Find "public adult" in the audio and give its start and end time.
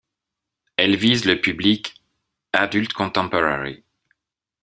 1.39-2.91